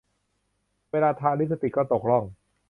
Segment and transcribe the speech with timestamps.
[0.91, 2.23] เวลาทาลิปสติกก็ตกร่อง